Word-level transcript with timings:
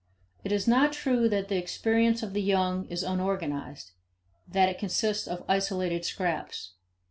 It 0.43 0.51
is 0.51 0.67
not 0.67 0.93
true 0.93 1.29
that 1.29 1.47
the 1.47 1.57
experience 1.57 2.23
of 2.23 2.33
the 2.33 2.41
young 2.41 2.85
is 2.87 3.03
unorganized 3.03 3.91
that 4.47 4.67
it 4.67 4.79
consists 4.79 5.27
of 5.27 5.45
isolated 5.47 6.05
scraps. 6.05 6.71